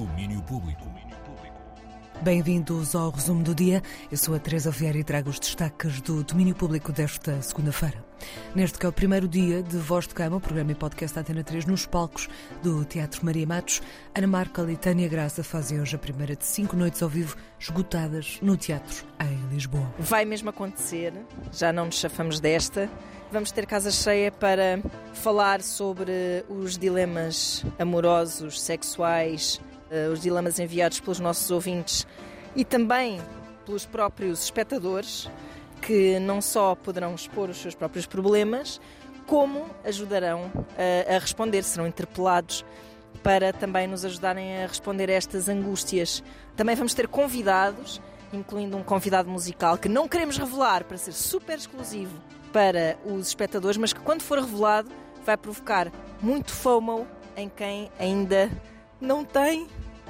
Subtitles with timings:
[0.00, 0.90] Domínio Público.
[2.22, 3.82] Bem-vindos ao resumo do dia.
[4.10, 8.02] Eu sou a Teresa Vieira e trago os destaques do domínio público desta segunda-feira.
[8.54, 11.20] Neste que é o primeiro dia de Voz de Cama, o programa e podcast da
[11.20, 12.30] Antena 3 nos palcos
[12.62, 13.82] do Teatro Maria Matos,
[14.14, 18.38] Ana Marca e Tânia Graça fazem hoje a primeira de cinco noites ao vivo esgotadas
[18.40, 19.94] no teatro em Lisboa.
[19.98, 21.12] Vai mesmo acontecer,
[21.52, 22.88] já não nos chafamos desta.
[23.30, 24.80] Vamos ter casa cheia para
[25.12, 29.60] falar sobre os dilemas amorosos, sexuais,
[30.12, 32.06] os dilemas enviados pelos nossos ouvintes
[32.54, 33.20] e também
[33.64, 35.28] pelos próprios espectadores,
[35.82, 38.80] que não só poderão expor os seus próprios problemas,
[39.26, 42.64] como ajudarão a, a responder, serão interpelados
[43.22, 46.22] para também nos ajudarem a responder a estas angústias.
[46.56, 48.00] Também vamos ter convidados,
[48.32, 52.16] incluindo um convidado musical que não queremos revelar para ser super exclusivo
[52.52, 54.90] para os espectadores, mas que quando for revelado
[55.24, 58.50] vai provocar muito FOMO em quem ainda
[59.00, 59.66] não tem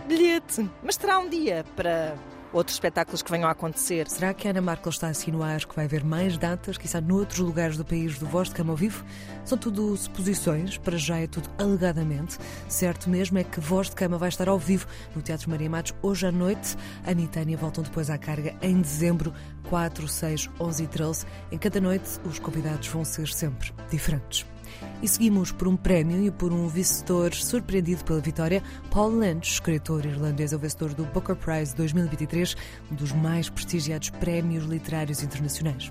[0.06, 0.68] bilhete.
[0.82, 2.16] Mas terá um dia para
[2.52, 4.08] outros espetáculos que venham a acontecer.
[4.08, 7.38] Será que a Ana Markel está a insinuar que vai haver mais datas, quizá noutros
[7.38, 9.04] lugares do país do Voz de Cama ao Vivo?
[9.44, 12.38] São tudo suposições, para já é tudo alegadamente.
[12.68, 15.94] Certo mesmo é que Voz de Cama vai estar ao vivo no Teatro Maria Matos
[16.02, 16.76] hoje à noite.
[17.06, 19.32] A Anitta e Tânia voltam depois à carga em dezembro,
[19.68, 21.26] 4, 6, 11 e 13.
[21.52, 24.44] Em cada noite, os convidados vão ser sempre diferentes.
[25.02, 30.04] E seguimos por um prémio e por um vencedor surpreendido pela vitória, Paul Lynch, escritor
[30.04, 32.54] irlandês, é o vencedor do Booker Prize 2023,
[32.92, 35.90] um dos mais prestigiados prémios literários internacionais.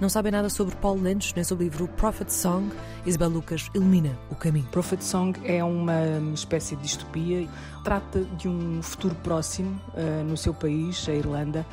[0.00, 2.70] Não sabem nada sobre Paul Lynch, nem sobre o livro Prophet Song,
[3.04, 4.68] Isabel Lucas ilumina o caminho.
[4.70, 7.48] Prophet Song é uma espécie de distopia,
[7.82, 11.66] trata de um futuro próximo uh, no seu país, a Irlanda,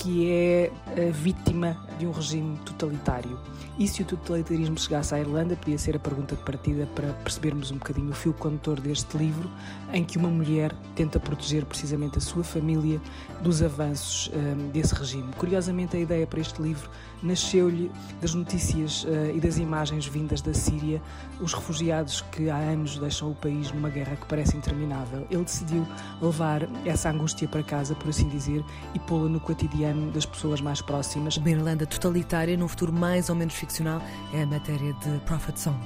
[0.00, 0.72] que é
[1.12, 3.38] vítima de um regime totalitário.
[3.78, 7.70] E se o totalitarismo chegasse à Irlanda, podia ser a pergunta de partida para percebermos
[7.70, 9.50] um bocadinho o fio condutor deste livro,
[9.92, 13.00] em que uma mulher tenta proteger precisamente a sua família
[13.42, 15.32] dos avanços um, desse regime.
[15.36, 16.90] Curiosamente, a ideia para este livro
[17.22, 17.90] nasceu-lhe
[18.20, 21.00] das notícias uh, e das imagens vindas da Síria,
[21.40, 25.26] os refugiados que há anos deixam o país numa guerra que parece interminável.
[25.30, 25.86] Ele decidiu
[26.20, 28.62] levar essa angústia para casa, por assim dizer,
[28.94, 31.36] e pô-la no cotidiano das pessoas mais próximas.
[31.36, 34.00] Uma Irlanda totalitária, num futuro mais ou menos ficcional
[34.32, 35.80] é a matéria de Prophet Song.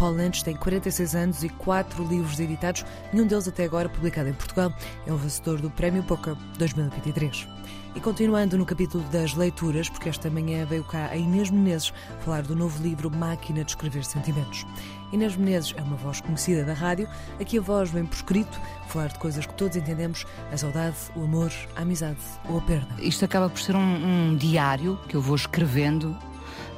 [0.00, 4.32] Paul Lynch tem 46 anos e quatro livros editados, nenhum deles até agora publicado em
[4.32, 4.72] Portugal.
[5.06, 7.46] É o vencedor do Prémio Booker 2023.
[7.94, 12.44] E continuando no capítulo das leituras, porque esta manhã veio cá a Inês Menezes falar
[12.44, 14.64] do novo livro Máquina de Escrever Sentimentos.
[15.12, 17.06] Inês Menezes é uma voz conhecida da rádio,
[17.38, 21.24] aqui a voz vem por escrito, falar de coisas que todos entendemos, a saudade, o
[21.24, 22.88] amor, a amizade ou a perda.
[23.02, 26.16] Isto acaba por ser um, um diário que eu vou escrevendo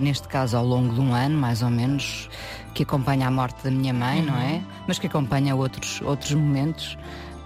[0.00, 2.28] neste caso ao longo de um ano, mais ou menos,
[2.75, 4.26] que acompanha a morte da minha mãe, uhum.
[4.26, 4.62] não é?
[4.86, 6.97] Mas que acompanha outros, outros momentos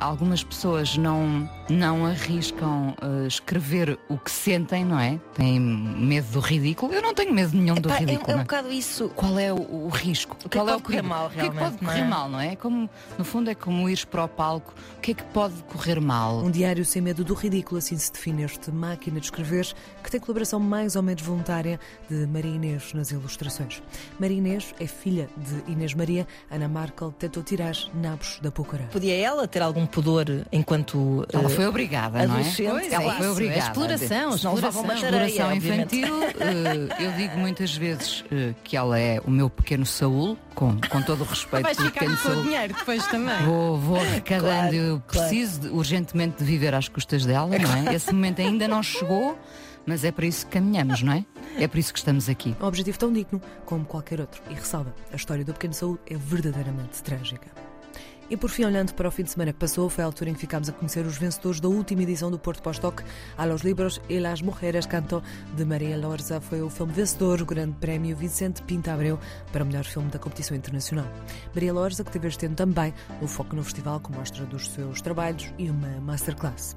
[0.00, 5.18] algumas pessoas não, não arriscam uh, escrever o que sentem, não é?
[5.34, 6.92] Têm medo do ridículo.
[6.92, 8.30] Eu não tenho medo nenhum do ridículo.
[8.30, 8.42] É, é um é?
[8.42, 9.08] bocado isso.
[9.10, 10.36] Qual é o, o risco?
[10.44, 11.36] O que Qual é que pode correr mal, realmente?
[11.36, 12.08] O que é que pode correr é?
[12.08, 12.56] mal, não é?
[12.56, 14.74] Como, no fundo, é como ires para o palco.
[14.96, 16.38] O que é que pode correr mal?
[16.38, 19.66] Um diário sem medo do ridículo, assim se define este máquina de escrever,
[20.02, 23.82] que tem colaboração mais ou menos voluntária de Maria Inês nas ilustrações.
[24.18, 26.26] Maria Inês é filha de Inês Maria.
[26.50, 28.84] Ana Markel tentou tirar nabos da púcara.
[28.92, 31.26] Podia ela ter algum pudor enquanto.
[31.32, 32.42] Ela foi obrigada, não é?
[32.42, 32.60] Pois,
[32.92, 33.58] ela é foi obrigada.
[33.60, 36.14] É exploração, exploração, uma exploração infantil.
[36.14, 41.02] uh, eu digo muitas vezes uh, que ela é o meu pequeno Saúl, com, com
[41.02, 42.42] todo o respeito Vais pelo pequeno Saúl.
[42.42, 43.44] dinheiro depois também.
[43.44, 45.28] Vou, vou arrecadando, Claro, eu claro.
[45.28, 47.94] preciso urgentemente de viver às custas dela, não é?
[47.94, 49.38] Esse momento ainda não chegou,
[49.84, 51.25] mas é para isso que caminhamos, não é?
[51.58, 52.54] É por isso que estamos aqui.
[52.58, 54.42] É um objetivo tão digno como qualquer outro.
[54.50, 57.48] E ressalva, a história do pequeno Saúl é verdadeiramente trágica.
[58.28, 60.34] E por fim, olhando para o fim de semana que passou, foi a altura em
[60.34, 63.04] que ficámos a conhecer os vencedores da última edição do Porto Pós-Toc
[63.38, 65.22] a los libros e las mujeres canto
[65.54, 66.41] de Maria Lorza.
[66.41, 69.16] Foi o filme vencedor, o grande prémio Vicente Pinta Abreu
[69.53, 71.06] para o melhor filme da competição internacional.
[71.54, 72.92] Maria Lorza, que teve este ano também
[73.22, 76.76] o foco no festival com mostra dos seus trabalhos e uma masterclass.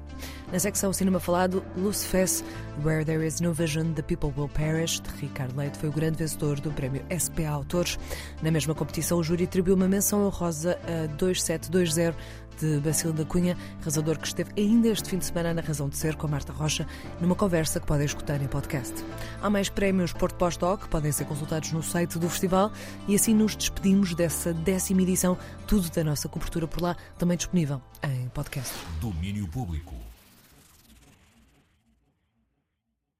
[0.52, 2.44] Na secção Cinema Falado, Lucifes,
[2.84, 6.18] Where There Is No Vision, The People Will Perish, de Ricardo Leite, foi o grande
[6.18, 7.98] vencedor do prémio SPA Autores.
[8.42, 11.06] Na mesma competição, o júri atribuiu uma menção honrosa a
[11.42, 15.88] 2720 de Bacilo da Cunha, realizador que esteve ainda este fim de semana na Razão
[15.88, 16.86] de Ser com Marta Rocha,
[17.20, 18.94] numa conversa que podem escutar em podcast.
[19.40, 22.70] Há mais prémios Porto Pós-Doc, podem ser consultados no site do festival
[23.08, 27.80] e assim nos despedimos dessa décima edição, tudo da nossa cobertura por lá, também disponível
[28.02, 28.74] em podcast.
[29.00, 30.09] Domínio Público.